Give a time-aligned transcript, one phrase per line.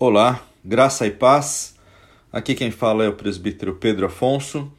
[0.00, 1.74] Olá, graça e paz.
[2.32, 4.72] Aqui quem fala é o presbítero Pedro Afonso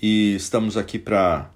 [0.00, 1.50] e estamos aqui para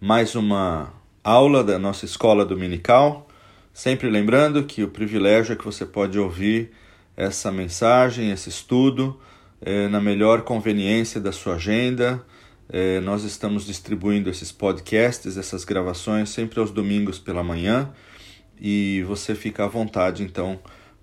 [0.00, 0.92] mais uma
[1.22, 3.28] aula da nossa escola dominical.
[3.72, 6.72] Sempre lembrando que o privilégio é que você pode ouvir
[7.16, 9.20] essa mensagem, esse estudo,
[9.60, 12.20] é, na melhor conveniência da sua agenda.
[12.68, 17.92] É, nós estamos distribuindo esses podcasts, essas gravações, sempre aos domingos pela manhã
[18.60, 20.58] e você fica à vontade então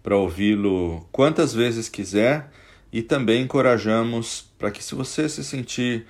[0.05, 2.51] para ouvi-lo quantas vezes quiser
[2.93, 6.05] e também encorajamos para que se você se sentir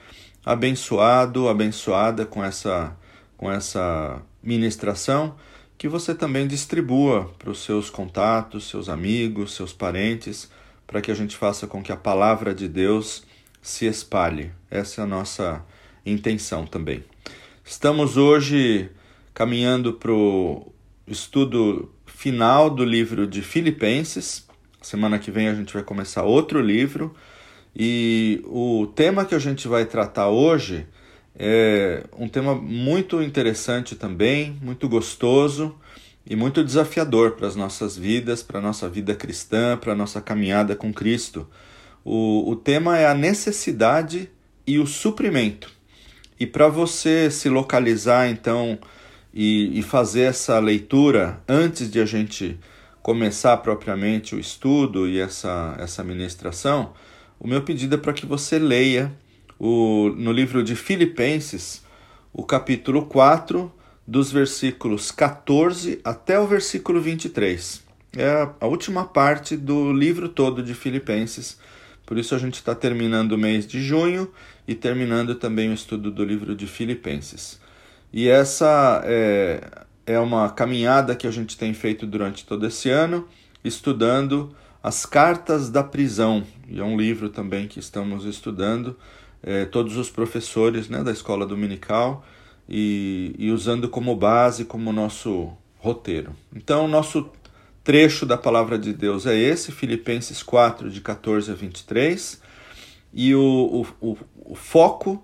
[0.45, 2.93] abençoado, abençoada com essa
[3.37, 5.35] com essa ministração,
[5.77, 10.51] que você também distribua para os seus contatos, seus amigos, seus parentes,
[10.85, 13.23] para que a gente faça com que a palavra de Deus
[13.61, 14.51] se espalhe.
[14.69, 15.65] Essa é a nossa
[16.05, 17.01] intenção também.
[17.63, 18.89] Estamos hoje
[19.33, 20.73] caminhando para o
[21.07, 21.94] estudo
[22.25, 24.47] final do livro de Filipenses.
[24.81, 27.13] Semana que vem a gente vai começar outro livro.
[27.75, 30.87] E o tema que a gente vai tratar hoje
[31.37, 35.75] é um tema muito interessante também, muito gostoso
[36.25, 40.19] e muito desafiador para as nossas vidas, para a nossa vida cristã, para a nossa
[40.19, 41.47] caminhada com Cristo.
[42.03, 44.31] O, o tema é a necessidade
[44.65, 45.71] e o suprimento.
[46.39, 48.79] E para você se localizar, então,
[49.35, 52.57] e, e fazer essa leitura antes de a gente
[53.03, 56.93] começar propriamente o estudo e essa, essa ministração,
[57.37, 59.11] o meu pedido é para que você leia
[59.59, 61.83] o, no livro de Filipenses,
[62.33, 63.71] o capítulo 4,
[64.07, 67.83] dos versículos 14 até o versículo 23.
[68.15, 71.59] É a última parte do livro todo de Filipenses.
[72.05, 74.31] Por isso a gente está terminando o mês de junho
[74.67, 77.59] e terminando também o estudo do livro de Filipenses.
[78.15, 79.59] E essa é,
[80.05, 83.27] é uma caminhada que a gente tem feito durante todo esse ano,
[83.61, 86.41] estudando as cartas da prisão.
[86.65, 88.97] E é um livro também que estamos estudando,
[89.43, 92.25] é, todos os professores né, da escola dominical,
[92.69, 96.33] e, e usando como base, como nosso roteiro.
[96.55, 97.29] Então, o nosso
[97.83, 102.41] trecho da palavra de Deus é esse, Filipenses 4, de 14 a 23,
[103.13, 104.17] e o, o, o,
[104.53, 105.21] o foco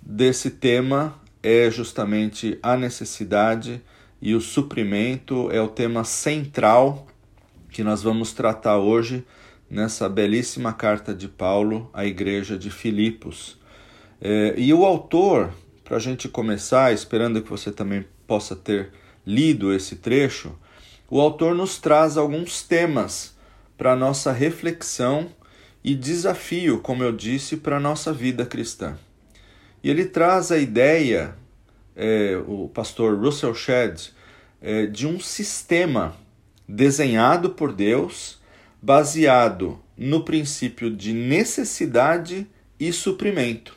[0.00, 3.82] desse tema é justamente a necessidade
[4.20, 7.06] e o suprimento, é o tema central
[7.70, 9.24] que nós vamos tratar hoje
[9.70, 13.58] nessa belíssima carta de Paulo à igreja de Filipos.
[14.20, 15.50] É, e o autor,
[15.84, 18.90] para a gente começar, esperando que você também possa ter
[19.24, 20.58] lido esse trecho,
[21.08, 23.36] o autor nos traz alguns temas
[23.78, 25.28] para nossa reflexão
[25.82, 28.98] e desafio, como eu disse, para a nossa vida cristã.
[29.82, 31.34] E ele traz a ideia,
[31.96, 34.10] é, o pastor Russell Shedd,
[34.60, 36.14] é, de um sistema
[36.68, 38.38] desenhado por Deus,
[38.80, 42.46] baseado no princípio de necessidade
[42.78, 43.76] e suprimento.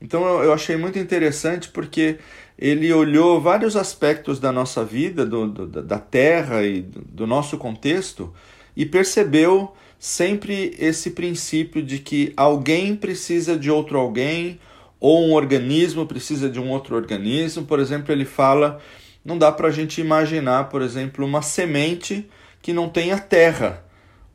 [0.00, 2.18] Então eu achei muito interessante porque
[2.58, 7.56] ele olhou vários aspectos da nossa vida, do, do da terra e do, do nosso
[7.58, 8.32] contexto
[8.76, 14.60] e percebeu sempre esse princípio de que alguém precisa de outro alguém,
[15.00, 17.64] ou um organismo precisa de um outro organismo.
[17.64, 18.80] Por exemplo, ele fala:
[19.24, 22.28] não dá para a gente imaginar, por exemplo, uma semente
[22.62, 23.84] que não tenha terra,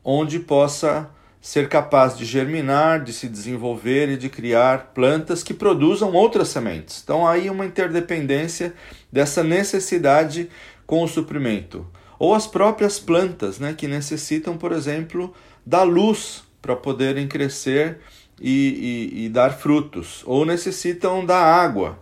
[0.04, 6.12] onde possa ser capaz de germinar, de se desenvolver e de criar plantas que produzam
[6.12, 7.00] outras sementes.
[7.02, 8.72] Então, aí uma interdependência
[9.10, 10.48] dessa necessidade
[10.86, 11.84] com o suprimento.
[12.16, 15.34] Ou as próprias plantas, né, que necessitam, por exemplo,
[15.66, 17.98] da luz para poderem crescer
[18.40, 21.98] e, e, e dar frutos, ou necessitam da água.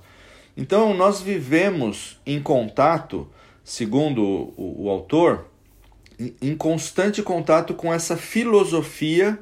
[0.57, 3.29] Então, nós vivemos em contato,
[3.63, 5.47] segundo o, o autor,
[6.41, 9.39] em constante contato com essa filosofia,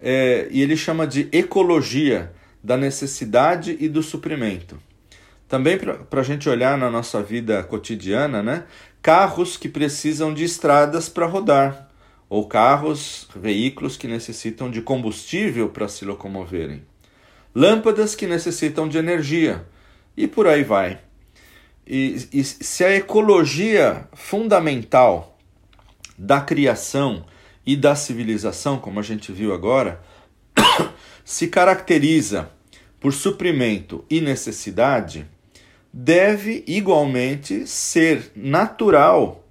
[0.00, 2.32] é, e ele chama de ecologia
[2.62, 4.78] da necessidade e do suprimento.
[5.48, 8.64] Também para a gente olhar na nossa vida cotidiana, né?
[9.00, 11.85] carros que precisam de estradas para rodar
[12.28, 16.82] ou carros, veículos que necessitam de combustível para se locomoverem,
[17.54, 19.66] lâmpadas que necessitam de energia
[20.16, 21.00] e por aí vai.
[21.86, 25.38] E, e se a ecologia fundamental
[26.18, 27.24] da criação
[27.64, 30.02] e da civilização, como a gente viu agora,
[31.24, 32.50] se caracteriza
[32.98, 35.26] por suprimento e necessidade,
[35.92, 39.45] deve igualmente ser natural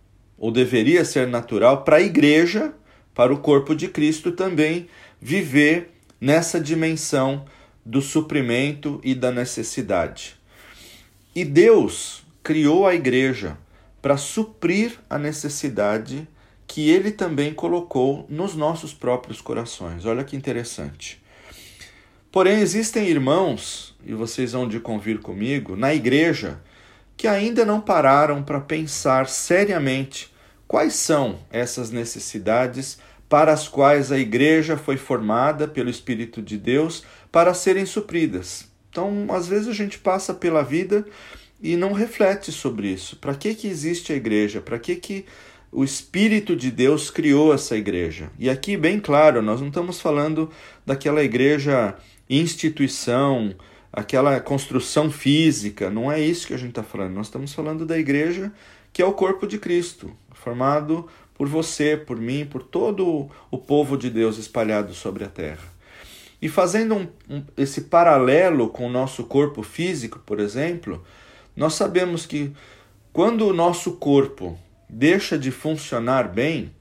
[0.46, 2.72] ou deveria ser natural para a igreja,
[3.16, 4.88] para o corpo de Cristo também
[5.20, 7.46] viver nessa dimensão
[7.84, 10.36] do suprimento e da necessidade.
[11.34, 13.58] E Deus criou a igreja
[14.04, 16.28] para suprir a necessidade
[16.68, 20.06] que ele também colocou nos nossos próprios corações.
[20.06, 21.20] Olha que interessante.
[22.32, 26.62] Porém, existem irmãos, e vocês vão de convir comigo, na igreja,
[27.18, 30.35] que ainda não pararam para pensar seriamente
[30.76, 32.98] quais são essas necessidades
[33.30, 37.02] para as quais a igreja foi formada pelo Espírito de Deus
[37.32, 38.68] para serem supridas.
[38.90, 41.06] Então, às vezes a gente passa pela vida
[41.62, 43.16] e não reflete sobre isso.
[43.16, 44.60] Para que, que existe a igreja?
[44.60, 45.24] Para que, que
[45.72, 48.30] o Espírito de Deus criou essa igreja?
[48.38, 50.52] E aqui, bem claro, nós não estamos falando
[50.86, 51.96] daquela igreja
[52.30, 53.56] instituição,
[53.94, 57.14] aquela construção física, não é isso que a gente está falando.
[57.14, 58.52] Nós estamos falando da igreja
[58.96, 60.16] que é o corpo de Cristo,
[60.46, 65.68] formado por você, por mim, por todo o povo de Deus espalhado sobre a terra.
[66.40, 71.04] E fazendo um, um, esse paralelo com o nosso corpo físico, por exemplo,
[71.56, 72.54] nós sabemos que
[73.12, 74.58] quando o nosso corpo
[74.88, 76.72] deixa de funcionar bem,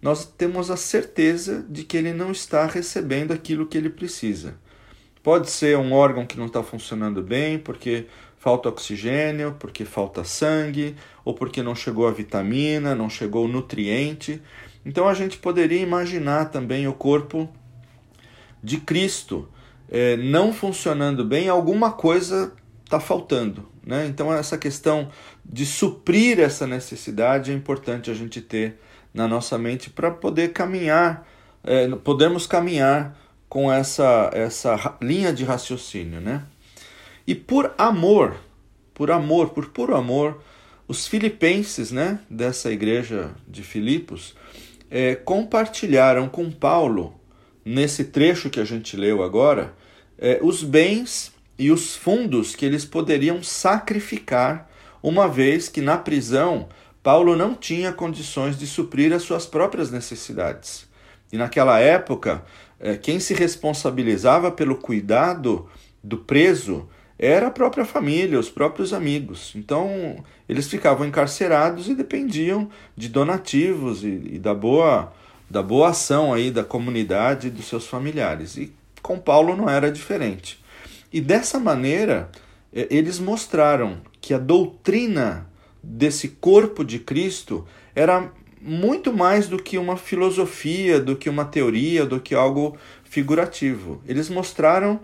[0.00, 4.54] nós temos a certeza de que ele não está recebendo aquilo que ele precisa.
[5.22, 8.06] Pode ser um órgão que não está funcionando bem porque
[8.40, 14.42] falta oxigênio, porque falta sangue, ou porque não chegou a vitamina, não chegou o nutriente.
[14.84, 17.48] Então a gente poderia imaginar também o corpo
[18.62, 19.46] de Cristo
[19.90, 22.52] é, não funcionando bem, alguma coisa
[22.82, 23.68] está faltando.
[23.84, 24.06] Né?
[24.06, 25.10] Então, essa questão
[25.44, 28.80] de suprir essa necessidade é importante a gente ter
[29.12, 31.26] na nossa mente para poder caminhar,
[31.62, 36.20] é, podermos caminhar com essa, essa linha de raciocínio.
[36.20, 36.42] Né?
[37.30, 38.34] E por amor,
[38.92, 40.42] por amor, por puro amor,
[40.88, 44.34] os filipenses né, dessa igreja de Filipos
[44.90, 47.14] é, compartilharam com Paulo,
[47.64, 49.72] nesse trecho que a gente leu agora,
[50.18, 54.68] é, os bens e os fundos que eles poderiam sacrificar,
[55.00, 56.68] uma vez que na prisão
[57.00, 60.84] Paulo não tinha condições de suprir as suas próprias necessidades.
[61.32, 62.44] E naquela época,
[62.80, 65.68] eh, quem se responsabilizava pelo cuidado
[66.02, 66.88] do preso
[67.22, 69.52] era a própria família, os próprios amigos.
[69.54, 75.12] Então, eles ficavam encarcerados e dependiam de donativos e, e da boa
[75.48, 78.56] da boa ação aí da comunidade e dos seus familiares.
[78.56, 78.72] E
[79.02, 80.62] com Paulo não era diferente.
[81.12, 82.30] E dessa maneira,
[82.72, 85.50] eles mostraram que a doutrina
[85.82, 88.30] desse corpo de Cristo era
[88.60, 94.00] muito mais do que uma filosofia, do que uma teoria, do que algo figurativo.
[94.06, 95.00] Eles mostraram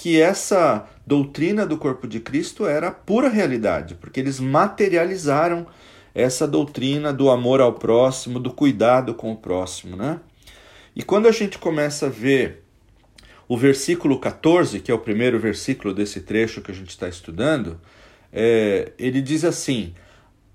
[0.00, 5.66] que essa doutrina do corpo de Cristo era pura realidade, porque eles materializaram
[6.14, 10.18] essa doutrina do amor ao próximo, do cuidado com o próximo, né?
[10.96, 12.64] E quando a gente começa a ver
[13.46, 17.78] o versículo 14, que é o primeiro versículo desse trecho que a gente está estudando,
[18.32, 19.92] é, ele diz assim: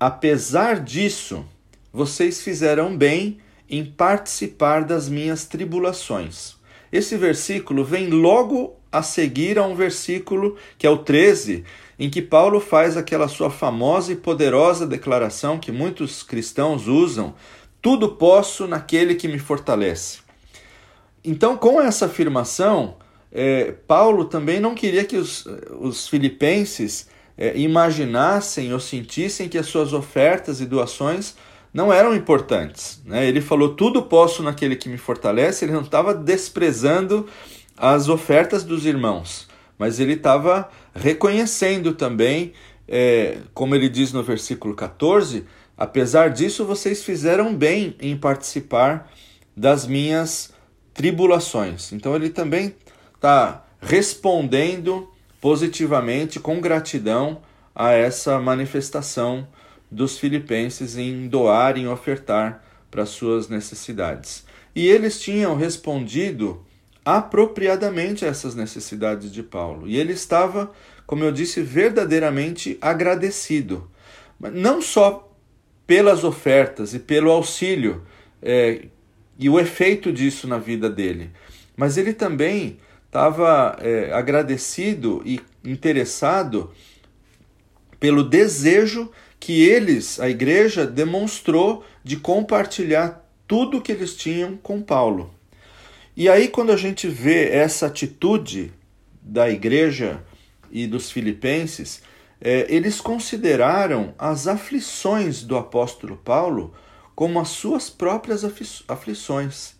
[0.00, 1.46] Apesar disso,
[1.92, 3.38] vocês fizeram bem
[3.70, 6.55] em participar das minhas tribulações.
[6.96, 11.62] Esse versículo vem logo a seguir a um versículo que é o 13,
[11.98, 17.34] em que Paulo faz aquela sua famosa e poderosa declaração que muitos cristãos usam:
[17.82, 20.20] Tudo posso naquele que me fortalece.
[21.22, 22.96] Então, com essa afirmação,
[23.30, 25.44] é, Paulo também não queria que os,
[25.78, 31.34] os filipenses é, imaginassem ou sentissem que as suas ofertas e doações
[31.76, 33.02] não eram importantes.
[33.04, 33.26] Né?
[33.26, 35.66] Ele falou: tudo posso naquele que me fortalece.
[35.66, 37.26] Ele não estava desprezando
[37.76, 39.46] as ofertas dos irmãos,
[39.78, 42.54] mas ele estava reconhecendo também,
[42.88, 45.44] é, como ele diz no versículo 14:
[45.76, 49.12] apesar disso, vocês fizeram bem em participar
[49.54, 50.54] das minhas
[50.94, 51.92] tribulações.
[51.92, 52.74] Então ele também
[53.14, 55.10] está respondendo
[55.42, 57.42] positivamente, com gratidão,
[57.74, 59.46] a essa manifestação
[59.90, 64.44] dos filipenses em doar, em ofertar para suas necessidades.
[64.74, 66.64] E eles tinham respondido
[67.04, 69.86] apropriadamente a essas necessidades de Paulo.
[69.86, 70.72] E ele estava,
[71.06, 73.88] como eu disse, verdadeiramente agradecido.
[74.40, 75.32] Não só
[75.86, 78.02] pelas ofertas e pelo auxílio
[78.42, 78.86] é,
[79.38, 81.30] e o efeito disso na vida dele.
[81.76, 86.70] Mas ele também estava é, agradecido e interessado
[88.00, 89.10] pelo desejo
[89.46, 95.32] que eles, a igreja, demonstrou de compartilhar tudo que eles tinham com Paulo.
[96.16, 98.72] E aí, quando a gente vê essa atitude
[99.22, 100.20] da igreja
[100.68, 102.02] e dos filipenses,
[102.40, 106.74] é, eles consideraram as aflições do apóstolo Paulo
[107.14, 108.42] como as suas próprias
[108.88, 109.76] aflições.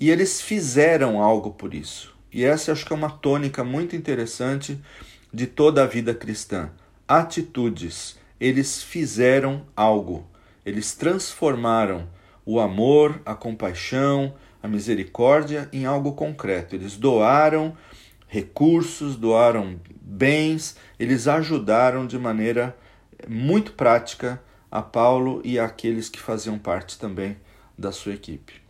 [0.00, 2.16] E eles fizeram algo por isso.
[2.32, 4.80] E essa acho que é uma tônica muito interessante
[5.30, 6.70] de toda a vida cristã.
[7.06, 8.23] Atitudes.
[8.44, 10.26] Eles fizeram algo.
[10.66, 12.06] Eles transformaram
[12.44, 16.76] o amor, a compaixão, a misericórdia em algo concreto.
[16.76, 17.74] Eles doaram
[18.28, 22.76] recursos, doaram bens, eles ajudaram de maneira
[23.26, 24.38] muito prática
[24.70, 27.38] a Paulo e àqueles que faziam parte também
[27.78, 28.60] da sua equipe.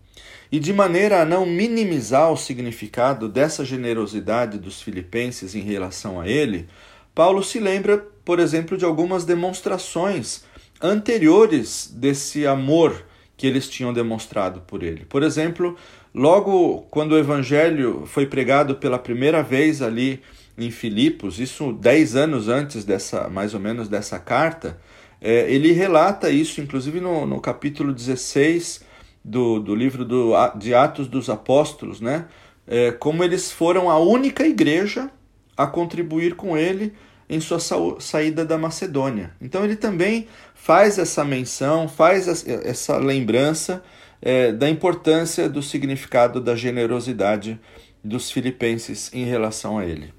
[0.53, 6.29] E de maneira a não minimizar o significado dessa generosidade dos filipenses em relação a
[6.29, 6.69] ele,
[7.15, 10.45] Paulo se lembra, por exemplo, de algumas demonstrações
[10.81, 13.05] anteriores desse amor
[13.37, 15.05] que eles tinham demonstrado por ele.
[15.05, 15.77] Por exemplo,
[16.15, 20.21] logo quando o evangelho foi pregado pela primeira vez ali
[20.57, 24.79] em Filipos, isso dez anos antes dessa, mais ou menos, dessa carta,
[25.21, 28.85] é, ele relata isso, inclusive no, no capítulo 16
[29.25, 32.27] do, do livro do, de Atos dos Apóstolos, né?
[32.67, 35.11] É, como eles foram a única igreja
[35.57, 36.93] a contribuir com ele
[37.29, 37.59] em sua
[38.01, 39.33] saída da Macedônia.
[39.41, 43.83] Então ele também faz essa menção, faz essa lembrança
[44.21, 47.59] é, da importância do significado da generosidade
[48.03, 50.13] dos filipenses em relação a ele.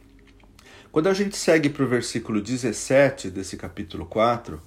[0.92, 4.62] Quando a gente segue para o versículo 17 desse capítulo 4,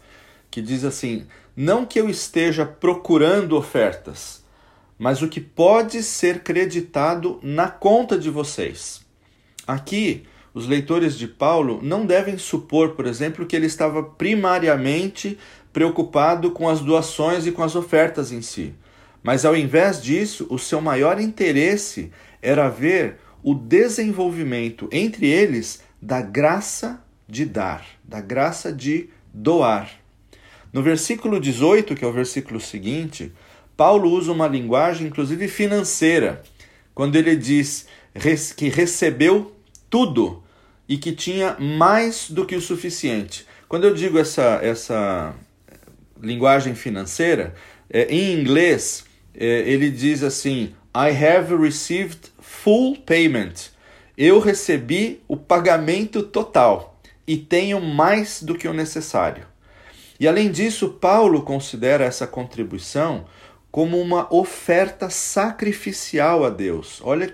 [0.51, 4.45] que diz assim: Não que eu esteja procurando ofertas,
[4.99, 9.01] mas o que pode ser creditado na conta de vocês.
[9.67, 10.27] Aqui,
[10.59, 15.39] os leitores de Paulo não devem supor, por exemplo, que ele estava primariamente
[15.73, 18.75] preocupado com as doações e com as ofertas em si.
[19.23, 22.11] Mas ao invés disso, o seu maior interesse
[22.43, 29.89] era ver o desenvolvimento entre eles da graça de dar, da graça de doar.
[30.73, 33.33] No versículo 18, que é o versículo seguinte,
[33.77, 36.43] Paulo usa uma linguagem, inclusive financeira,
[36.97, 37.87] quando ele diz
[38.57, 39.53] que recebeu
[39.89, 40.43] tudo
[40.89, 43.47] e que tinha mais do que o suficiente.
[43.69, 45.35] Quando eu digo essa, essa
[46.21, 47.55] linguagem financeira,
[47.91, 49.05] é, em inglês
[49.35, 53.71] é, ele diz assim: I have received full payment.
[54.17, 59.47] Eu recebi o pagamento total e tenho mais do que o necessário.
[60.19, 63.27] E além disso, Paulo considera essa contribuição
[63.71, 67.01] como uma oferta sacrificial a Deus.
[67.05, 67.33] Olha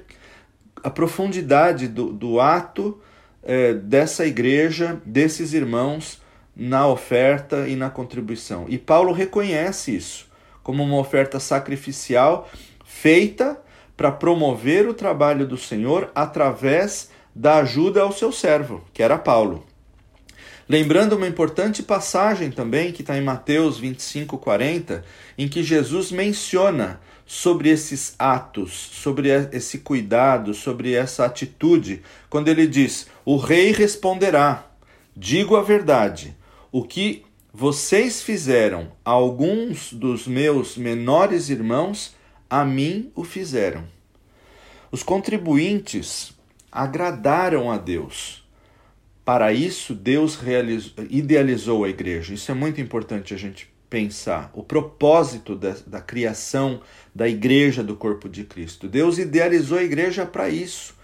[0.83, 3.01] a profundidade do, do ato
[3.45, 6.21] é, dessa igreja, desses irmãos,
[6.57, 8.67] na oferta e na contribuição.
[8.69, 10.29] E Paulo reconhece isso
[10.63, 12.49] como uma oferta sacrificial
[12.85, 13.61] feita
[13.97, 19.65] para promover o trabalho do Senhor através da ajuda ao seu servo, que era Paulo.
[20.67, 25.05] Lembrando uma importante passagem também que está em Mateus 25, 40,
[25.37, 32.67] em que Jesus menciona sobre esses atos, sobre esse cuidado, sobre essa atitude, quando ele
[32.67, 34.67] diz: O rei responderá:
[35.15, 36.35] Digo a verdade,
[36.73, 42.17] o que vocês fizeram a alguns dos meus menores irmãos,
[42.49, 43.85] a mim o fizeram.
[44.91, 46.33] Os contribuintes
[46.73, 48.44] agradaram a Deus
[49.25, 52.35] para isso, Deus realizou, idealizou a igreja.
[52.35, 54.51] Isso é muito importante a gente pensar.
[54.53, 56.81] O propósito da, da criação
[57.15, 58.89] da igreja do corpo de Cristo.
[58.89, 60.95] Deus idealizou a igreja para isso.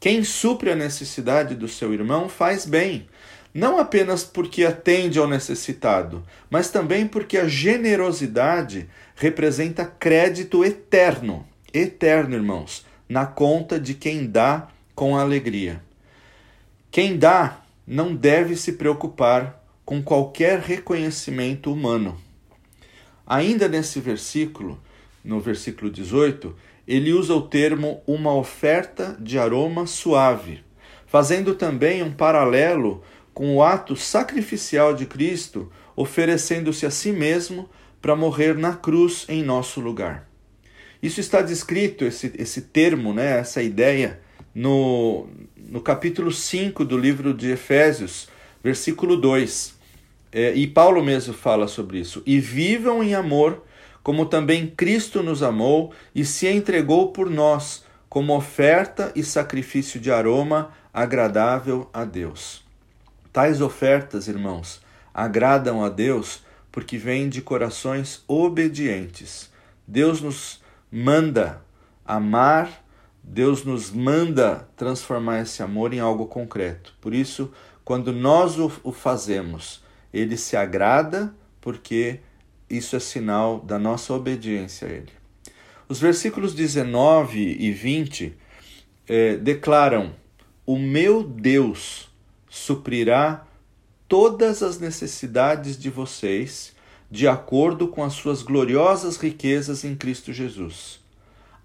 [0.00, 3.06] Quem supre a necessidade do seu irmão faz bem,
[3.52, 12.34] não apenas porque atende ao necessitado, mas também porque a generosidade representa crédito eterno, eterno,
[12.34, 15.82] irmãos, na conta de quem dá com alegria.
[16.90, 22.16] Quem dá não deve se preocupar com qualquer reconhecimento humano.
[23.26, 24.80] Ainda nesse versículo,
[25.24, 26.54] no versículo 18,
[26.86, 30.64] ele usa o termo uma oferta de aroma suave,
[31.06, 37.68] fazendo também um paralelo com o ato sacrificial de Cristo, oferecendo-se a si mesmo
[38.00, 40.28] para morrer na cruz em nosso lugar.
[41.02, 44.20] Isso está descrito, esse, esse termo, né, essa ideia,
[44.54, 45.28] no,
[45.70, 48.28] no capítulo 5 do livro de Efésios,
[48.62, 49.78] versículo 2.
[50.32, 52.24] É, e Paulo mesmo fala sobre isso.
[52.26, 53.62] E vivam em amor,
[54.02, 60.10] como também Cristo nos amou e se entregou por nós, como oferta e sacrifício de
[60.10, 62.64] aroma agradável a Deus.
[63.32, 64.80] Tais ofertas, irmãos,
[65.14, 69.48] agradam a Deus porque vêm de corações obedientes.
[69.86, 70.60] Deus nos
[70.90, 71.62] manda
[72.04, 72.84] amar
[73.22, 76.94] Deus nos manda transformar esse amor em algo concreto.
[77.00, 77.52] Por isso,
[77.84, 82.20] quando nós o, fazemos, ele se agrada porque
[82.68, 85.12] isso é sinal da nossa obediência a ele.
[85.88, 88.36] Os versículos 19 e 20
[89.08, 90.14] eh, declaram:
[90.64, 92.08] O meu Deus
[92.48, 93.44] suprirá
[94.06, 96.74] todas as necessidades de vocês,
[97.10, 100.99] de acordo com as suas gloriosas riquezas em Cristo Jesus.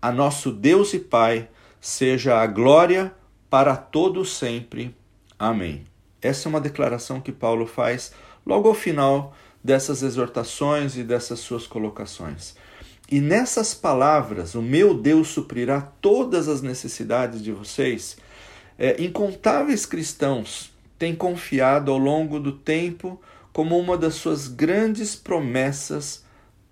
[0.06, 1.50] A nosso Deus e Pai
[1.82, 3.12] seja a glória
[3.50, 4.96] para todo sempre.
[5.40, 5.84] Amém.
[6.22, 8.12] Essa é uma declaração que Paulo faz
[8.46, 12.56] logo ao final dessas exortações e dessas suas colocações.
[13.10, 18.16] E nessas palavras, o meu Deus suprirá todas as necessidades de vocês,
[18.78, 23.20] é, incontáveis cristãos têm confiado ao longo do tempo
[23.52, 26.24] como uma das suas grandes promessas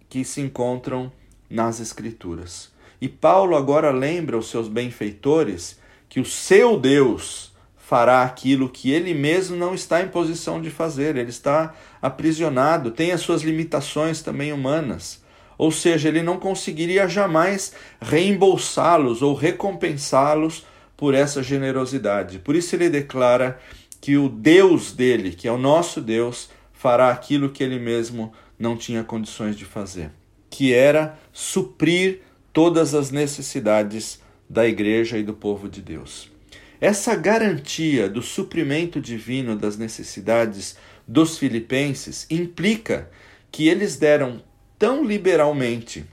[0.08, 1.12] que se encontram
[1.50, 2.73] nas Escrituras.
[3.02, 9.14] E Paulo agora lembra os seus benfeitores que o seu Deus fará aquilo que ele
[9.14, 14.54] mesmo não está em posição de fazer, ele está aprisionado, tem as suas limitações também
[14.54, 15.22] humanas.
[15.58, 22.40] Ou seja, ele não conseguiria jamais reembolsá-los ou recompensá-los por essa generosidade.
[22.40, 23.60] Por isso ele declara
[24.00, 28.76] que o Deus dele, que é o nosso Deus, fará aquilo que ele mesmo não
[28.76, 30.12] tinha condições de fazer,
[30.50, 32.22] que era suprir
[32.54, 36.32] todas as necessidades da igreja e do povo de Deus.
[36.80, 43.10] Essa garantia do suprimento divino das necessidades dos filipenses implica
[43.52, 44.44] que eles deram
[44.78, 46.06] tão liberalmente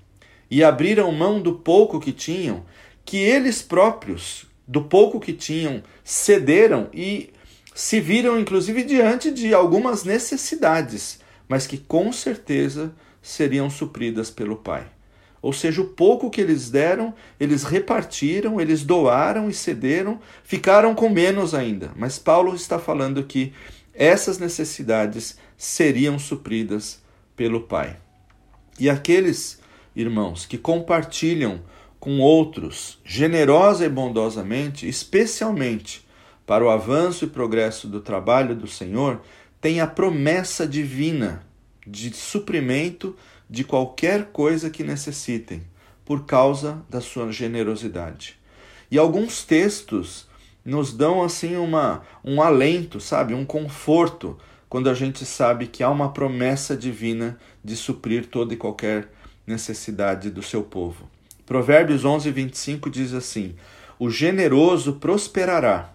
[0.50, 2.64] e abriram mão do pouco que tinham,
[3.04, 7.30] que eles próprios, do pouco que tinham, cederam e
[7.74, 14.86] se viram inclusive diante de algumas necessidades, mas que com certeza seriam supridas pelo Pai.
[15.42, 21.08] Ou seja, o pouco que eles deram, eles repartiram, eles doaram e cederam, ficaram com
[21.08, 21.92] menos ainda.
[21.96, 23.52] Mas Paulo está falando que
[23.94, 27.02] essas necessidades seriam supridas
[27.34, 27.96] pelo Pai.
[28.78, 29.60] E aqueles
[29.96, 31.62] irmãos que compartilham
[31.98, 36.06] com outros generosa e bondosamente, especialmente
[36.46, 39.20] para o avanço e progresso do trabalho do Senhor,
[39.60, 41.46] tem a promessa divina
[41.86, 43.14] de suprimento
[43.50, 45.62] de qualquer coisa que necessitem,
[46.04, 48.38] por causa da sua generosidade.
[48.88, 50.28] E alguns textos
[50.64, 55.90] nos dão assim uma, um alento, sabe, um conforto, quando a gente sabe que há
[55.90, 59.08] uma promessa divina de suprir toda e qualquer
[59.44, 61.10] necessidade do seu povo.
[61.44, 63.56] Provérbios 11, 25 diz assim:
[63.98, 65.92] O generoso prosperará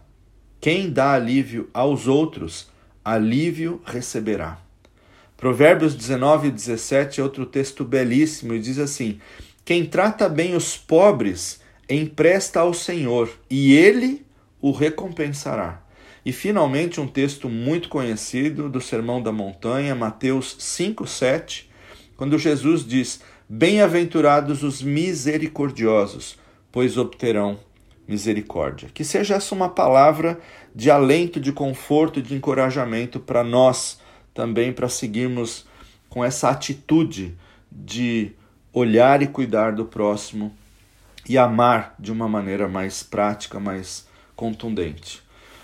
[0.60, 2.68] quem dá alívio aos outros,
[3.04, 4.65] alívio receberá.
[5.38, 9.20] Provérbios 19 e 17 é outro texto belíssimo e diz assim:
[9.66, 14.26] Quem trata bem os pobres, empresta ao Senhor, e ele
[14.62, 15.82] o recompensará.
[16.26, 21.70] E finalmente um texto muito conhecido do Sermão da Montanha, Mateus 5, 7,
[22.16, 26.40] quando Jesus diz: Bem-aventurados os misericordiosos,
[26.72, 27.60] pois obterão
[28.08, 28.90] misericórdia.
[28.94, 30.40] Que seja essa uma palavra
[30.74, 34.00] de alento, de conforto, de encorajamento para nós
[34.36, 35.66] também, para seguirmos
[36.10, 37.36] com essa atitude
[37.72, 38.34] de
[38.72, 40.54] olhar e cuidar do próximo
[41.28, 45.24] e amar de uma maneira mais prática, mais contundente.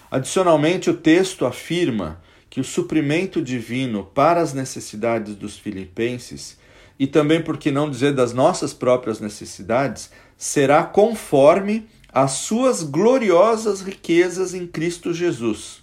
[0.09, 6.57] Adicionalmente, o texto afirma que o suprimento divino para as necessidades dos filipenses
[6.97, 13.81] e também, por que não dizer, das nossas próprias necessidades, será conforme as suas gloriosas
[13.81, 15.80] riquezas em Cristo Jesus.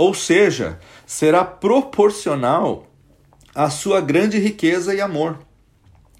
[0.00, 2.86] Ou seja, será proporcional
[3.54, 5.38] à sua grande riqueza e amor.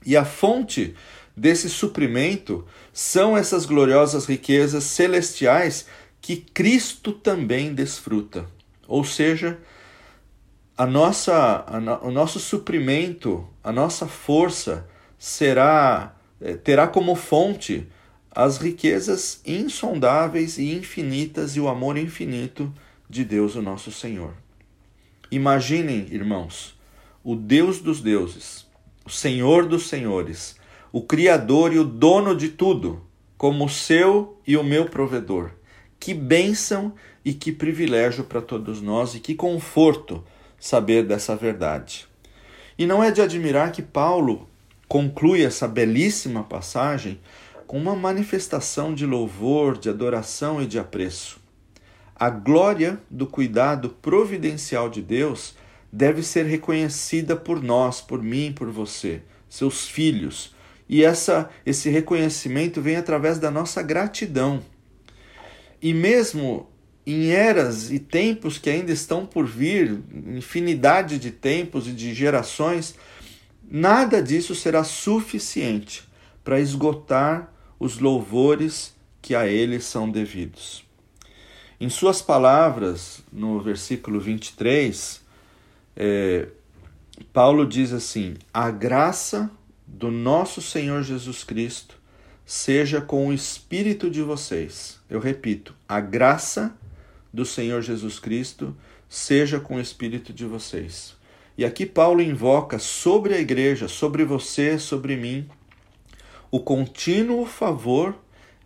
[0.04, 0.94] E a fonte
[1.34, 5.86] desse suprimento são essas gloriosas riquezas celestiais
[6.20, 8.44] que Cristo também desfruta.
[8.86, 9.58] Ou seja,
[10.76, 14.86] a nossa, a o nosso suprimento, a nossa força
[15.18, 17.88] será eh, terá como fonte
[18.30, 22.70] as riquezas insondáveis e infinitas e o amor infinito
[23.10, 24.32] de Deus, o nosso Senhor.
[25.32, 26.78] Imaginem, irmãos,
[27.24, 28.64] o Deus dos deuses,
[29.04, 30.56] o Senhor dos senhores,
[30.92, 33.02] o Criador e o dono de tudo,
[33.36, 35.50] como o seu e o meu provedor.
[35.98, 36.94] Que bênção
[37.24, 40.24] e que privilégio para todos nós e que conforto
[40.58, 42.06] saber dessa verdade.
[42.78, 44.48] E não é de admirar que Paulo
[44.86, 47.20] conclui essa belíssima passagem
[47.66, 51.39] com uma manifestação de louvor, de adoração e de apreço.
[52.20, 55.54] A glória do cuidado providencial de Deus
[55.90, 60.54] deve ser reconhecida por nós, por mim, por você, seus filhos.
[60.86, 64.62] E essa, esse reconhecimento vem através da nossa gratidão.
[65.80, 66.68] E mesmo
[67.06, 72.96] em eras e tempos que ainda estão por vir, infinidade de tempos e de gerações,
[73.66, 76.06] nada disso será suficiente
[76.44, 80.89] para esgotar os louvores que a ele são devidos.
[81.80, 85.18] Em suas palavras, no versículo 23,
[85.96, 86.48] é,
[87.32, 89.50] Paulo diz assim: A graça
[89.86, 91.96] do nosso Senhor Jesus Cristo
[92.44, 95.00] seja com o espírito de vocês.
[95.08, 96.76] Eu repito, a graça
[97.32, 98.76] do Senhor Jesus Cristo
[99.08, 101.16] seja com o espírito de vocês.
[101.56, 105.48] E aqui Paulo invoca sobre a igreja, sobre você, sobre mim,
[106.50, 108.14] o contínuo favor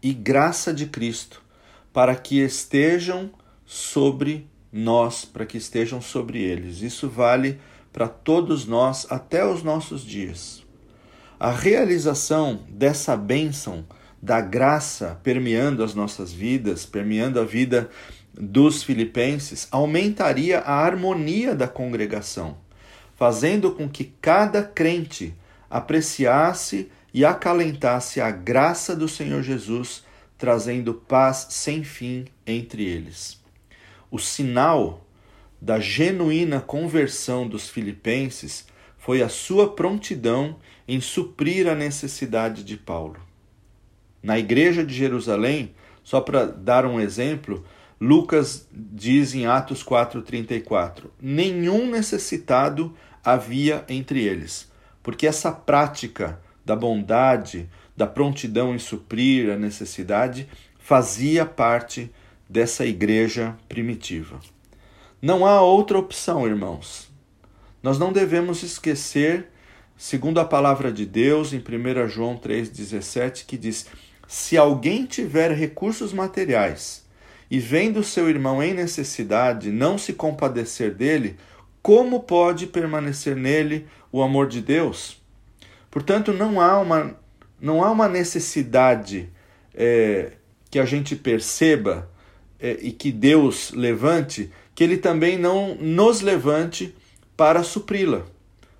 [0.02, 1.43] e graça de Cristo,
[1.94, 3.30] para que estejam
[3.64, 6.82] sobre nós, para que estejam sobre eles.
[6.82, 7.60] Isso vale
[7.92, 10.64] para todos nós até os nossos dias.
[11.38, 13.84] A realização dessa bênção
[14.20, 17.88] da graça permeando as nossas vidas, permeando a vida
[18.32, 22.56] dos filipenses, aumentaria a harmonia da congregação,
[23.14, 25.32] fazendo com que cada crente
[25.70, 30.03] apreciasse e acalentasse a graça do Senhor Jesus,
[30.36, 33.42] trazendo paz sem fim entre eles.
[34.10, 35.04] O sinal
[35.60, 38.66] da genuína conversão dos filipenses
[38.98, 43.16] foi a sua prontidão em suprir a necessidade de Paulo.
[44.22, 47.64] Na igreja de Jerusalém, só para dar um exemplo,
[48.00, 54.70] Lucas diz em Atos 4:34: nenhum necessitado havia entre eles,
[55.02, 62.10] porque essa prática da bondade, da prontidão em suprir a necessidade, fazia parte
[62.48, 64.40] dessa igreja primitiva.
[65.20, 67.08] Não há outra opção, irmãos.
[67.82, 69.48] Nós não devemos esquecer,
[69.96, 73.86] segundo a palavra de Deus, em 1 João 3,17, que diz:
[74.26, 77.04] Se alguém tiver recursos materiais
[77.50, 81.36] e vendo seu irmão em necessidade não se compadecer dele,
[81.82, 85.22] como pode permanecer nele o amor de Deus?
[85.90, 87.14] Portanto, não há uma,
[87.60, 89.28] não há uma necessidade
[89.74, 90.32] é,
[90.70, 92.10] que a gente perceba
[92.60, 96.94] é, e que Deus levante, que Ele também não nos levante
[97.36, 98.22] para supri-la.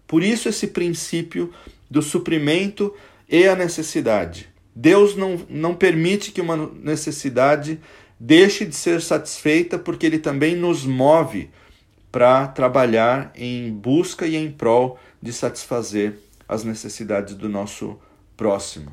[0.07, 1.53] Por isso, esse princípio
[1.91, 2.95] do suprimento
[3.29, 4.49] e a necessidade.
[4.75, 7.81] Deus não, não permite que uma necessidade
[8.19, 11.51] deixe de ser satisfeita, porque Ele também nos move
[12.11, 16.15] para trabalhar em busca e em prol de satisfazer
[16.49, 17.99] as necessidades do nosso
[18.37, 18.93] próximo.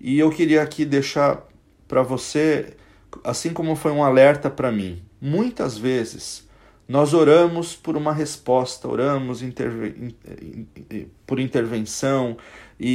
[0.00, 1.46] E eu queria aqui deixar
[1.86, 2.76] para você,
[3.24, 6.46] assim como foi um alerta para mim, muitas vezes
[6.88, 10.16] nós oramos por uma resposta, oramos interve
[11.26, 12.36] por intervenção
[12.80, 12.88] e,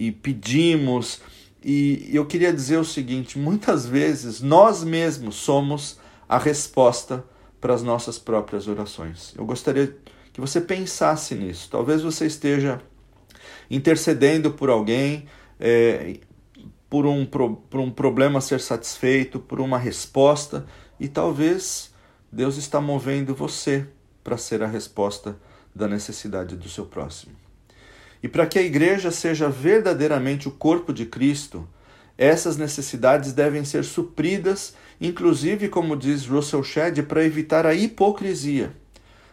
[0.00, 1.20] e, e pedimos.
[1.62, 7.22] E eu queria dizer o seguinte: muitas vezes nós mesmos somos a resposta
[7.60, 9.34] para as nossas próprias orações.
[9.36, 9.94] Eu gostaria
[10.32, 11.68] que você pensasse nisso.
[11.70, 12.80] Talvez você esteja
[13.70, 15.26] intercedendo por alguém,
[15.58, 16.18] é,
[16.88, 20.66] por, um, por um problema ser satisfeito, por uma resposta,
[20.98, 21.92] e talvez
[22.30, 23.86] Deus está movendo você
[24.22, 25.36] para ser a resposta
[25.74, 27.32] da necessidade do seu próximo.
[28.22, 31.68] E para que a igreja seja verdadeiramente o corpo de Cristo,
[32.16, 38.72] essas necessidades devem ser supridas, inclusive, como diz Russell Shedd, para evitar a hipocrisia.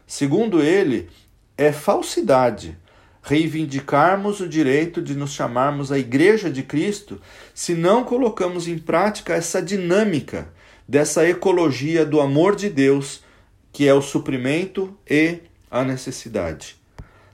[0.06, 1.10] Segundo ele,
[1.58, 2.78] é falsidade
[3.22, 7.22] reivindicarmos o direito de nos chamarmos a Igreja de Cristo
[7.54, 10.48] se não colocamos em prática essa dinâmica
[10.88, 13.24] dessa ecologia do amor de Deus,
[13.72, 16.76] que é o suprimento e a necessidade.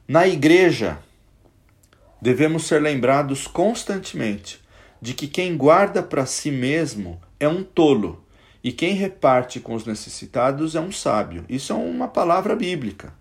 [0.08, 1.00] Na igreja,
[2.22, 4.62] devemos ser lembrados constantemente
[5.02, 8.24] de que quem guarda para si mesmo é um tolo
[8.64, 11.46] e quem reparte com os necessitados é um sábio.
[11.50, 13.14] Isso é uma palavra bíblica.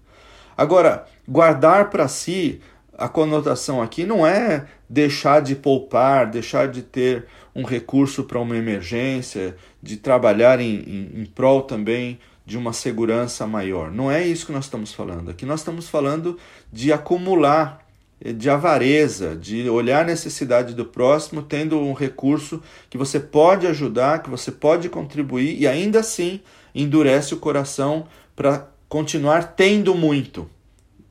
[0.56, 2.60] Agora, guardar para si,
[2.96, 8.56] a conotação aqui não é deixar de poupar, deixar de ter um recurso para uma
[8.56, 13.90] emergência, de trabalhar em, em, em prol também de uma segurança maior.
[13.90, 15.30] Não é isso que nós estamos falando.
[15.30, 16.38] Aqui nós estamos falando
[16.72, 17.84] de acumular,
[18.24, 23.66] eh, de avareza, de olhar a necessidade do próximo, tendo um recurso que você pode
[23.66, 26.40] ajudar, que você pode contribuir e ainda assim
[26.72, 30.48] endurece o coração para continuar tendo muito.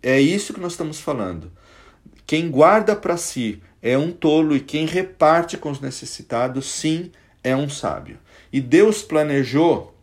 [0.02, 1.52] É isso que nós estamos falando.
[2.26, 7.12] Quem guarda para si é um tolo e quem reparte com os necessitados, sim,
[7.44, 8.18] é um sábio.
[8.52, 9.96] E Deus planejou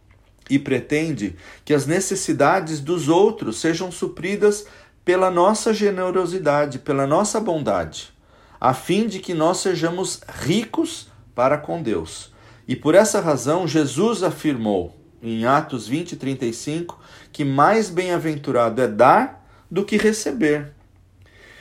[0.49, 4.67] e pretende que as necessidades dos outros sejam supridas
[5.05, 8.13] pela nossa generosidade, pela nossa bondade,
[8.61, 12.33] a fim de que nós sejamos ricos para com Deus.
[12.69, 16.99] E por essa razão, Jesus afirmou em Atos 20 e 35
[17.33, 20.73] que mais bem-aventurado é dar do que receber.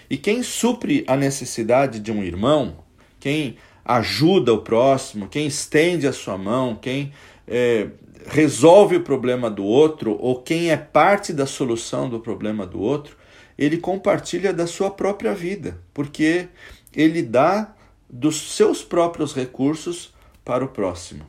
[0.10, 2.84] E quem supre a necessidade de um irmão,
[3.20, 7.14] quem ajuda o próximo, quem estende a sua mão, quem
[7.48, 7.88] é,
[8.28, 13.16] resolve o problema do outro ou quem é parte da solução do problema do outro,
[13.58, 16.48] ele compartilha da sua própria vida, porque
[16.94, 17.74] ele dá
[18.10, 21.26] dos seus próprios recursos para o próximo.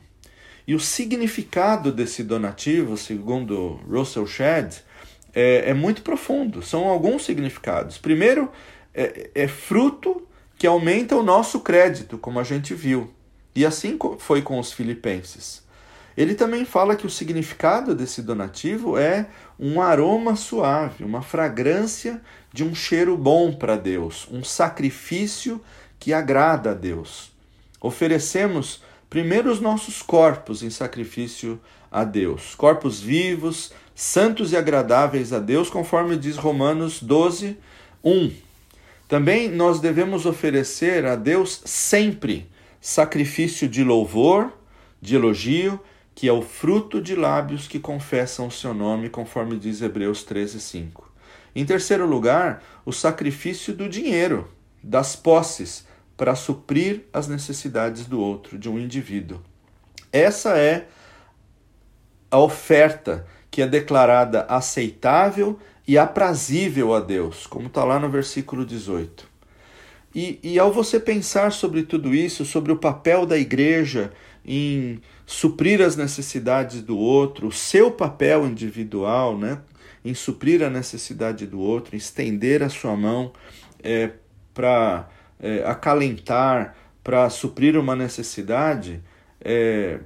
[0.67, 4.77] E o significado desse donativo, segundo Russell Shedd,
[5.33, 6.61] é, é muito profundo.
[6.61, 7.97] São alguns significados.
[7.97, 8.49] Primeiro,
[8.93, 10.25] é, é fruto
[10.57, 13.13] que aumenta o nosso crédito, como a gente viu.
[13.55, 15.63] E assim foi com os filipenses.
[16.15, 19.27] Ele também fala que o significado desse donativo é
[19.59, 22.21] um aroma suave, uma fragrância
[22.51, 25.59] de um cheiro bom para Deus, um sacrifício
[25.99, 27.31] que agrada a Deus.
[27.81, 35.37] Oferecemos primeiro os nossos corpos em sacrifício a Deus, corpos vivos, santos e agradáveis a
[35.37, 37.55] Deus, conforme diz Romanos 12,
[38.03, 38.31] 1.
[39.07, 42.49] Também nós devemos oferecer a Deus sempre
[42.81, 44.51] sacrifício de louvor,
[44.99, 45.79] de elogio,
[46.15, 50.59] que é o fruto de lábios que confessam o seu nome, conforme diz Hebreus 13,
[50.59, 51.13] 5.
[51.55, 54.49] Em terceiro lugar, o sacrifício do dinheiro,
[54.81, 59.41] das posses, para suprir as necessidades do outro, de um indivíduo.
[60.11, 60.87] Essa é
[62.29, 68.65] a oferta que é declarada aceitável e aprazível a Deus, como está lá no versículo
[68.65, 69.27] 18.
[70.15, 74.11] E, e ao você pensar sobre tudo isso, sobre o papel da igreja
[74.45, 79.59] em suprir as necessidades do outro, o seu papel individual, né,
[80.05, 83.31] em suprir a necessidade do outro, estender a sua mão
[83.81, 84.11] é,
[84.53, 85.09] para
[85.43, 89.03] é, acalentar, para suprir uma necessidade,
[89.41, 89.99] é,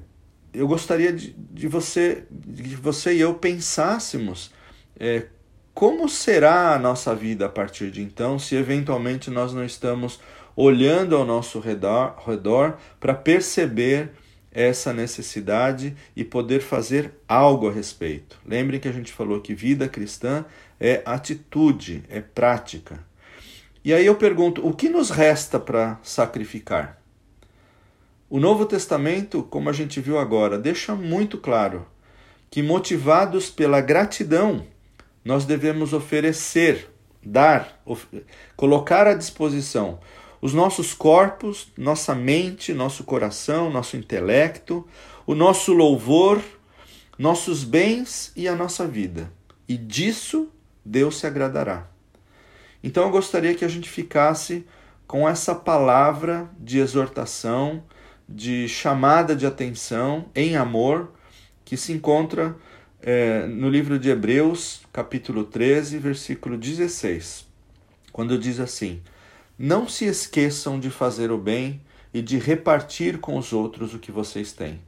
[0.52, 4.52] eu gostaria de, de, você, de você e eu pensássemos
[5.00, 5.28] é,
[5.76, 10.20] como será a nossa vida a partir de então, se eventualmente nós não estamos
[10.56, 14.10] olhando ao nosso redor, redor para perceber
[14.52, 18.40] essa necessidade e poder fazer algo a respeito.
[18.44, 20.44] Lembrem que a gente falou que vida cristã
[20.80, 23.06] é atitude, é prática.
[23.84, 27.02] E aí eu pergunto: o que nos resta para sacrificar?
[28.30, 31.86] O Novo Testamento, como a gente viu agora, deixa muito claro
[32.52, 34.66] que, motivados pela gratidão,
[35.24, 36.90] nós devemos oferecer,
[37.24, 38.06] dar, of
[38.56, 40.00] colocar à disposição
[40.42, 44.88] os nossos corpos, nossa mente, nosso coração, nosso intelecto,
[45.26, 46.42] o nosso louvor,
[47.18, 49.32] nossos bens e a nossa vida.
[49.68, 50.50] E disso
[50.86, 51.88] Deus se agradará.
[52.84, 54.66] Então eu gostaria que a gente ficasse
[55.08, 57.84] com essa palavra de exortação,
[58.28, 61.12] de chamada de atenção em amor,
[61.64, 62.56] que se encontra
[63.02, 67.48] é, no livro de Hebreus, capítulo 13, versículo 16,
[68.12, 69.02] quando diz assim:
[69.58, 71.82] Não se esqueçam de fazer o bem
[72.14, 74.82] e de repartir com os outros o que vocês têm,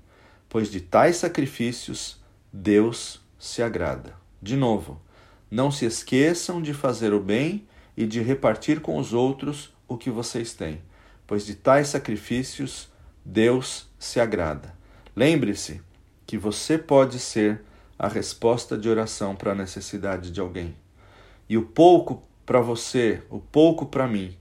[0.49, 2.19] pois de tais sacrifícios
[2.52, 4.15] Deus se agrada.
[4.41, 5.02] De novo,
[5.49, 7.67] não se esqueçam de fazer o bem
[7.99, 10.81] e de repartir com os outros o que vocês têm,
[11.27, 12.88] pois de tais sacrifícios
[13.25, 14.73] Deus se agrada.
[15.13, 15.81] Lembre-se
[16.25, 17.62] que você pode ser
[17.97, 20.73] a resposta de oração para a necessidade de alguém.
[21.49, 24.33] E o pouco para você, o pouco para mim,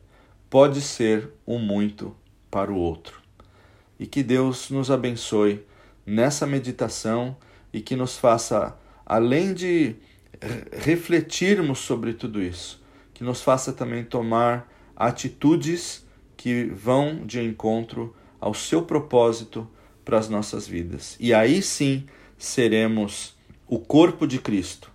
[0.49, 2.14] pode ser o muito
[2.49, 3.21] para o outro.
[3.99, 5.66] E que Deus nos abençoe
[6.07, 7.37] nessa meditação
[7.73, 9.97] e que nos faça, além de
[10.71, 12.81] refletirmos sobre tudo isso,
[13.18, 19.68] que nos faça também tomar atitudes que vão de encontro ao seu propósito
[20.04, 21.16] para as nossas vidas.
[21.18, 22.07] E aí sim
[22.38, 24.92] seremos o corpo de Cristo,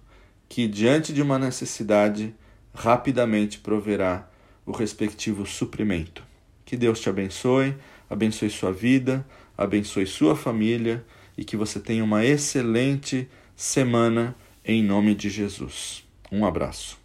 [0.48, 2.34] que diante de uma necessidade
[2.74, 4.30] rapidamente proverá
[4.66, 6.24] o respectivo suprimento.
[6.64, 7.76] Que Deus te abençoe,
[8.10, 11.06] abençoe sua vida, abençoe sua família
[11.38, 14.34] e que você tenha uma excelente semana
[14.64, 16.06] em nome de Jesus.
[16.32, 17.03] Um abraço.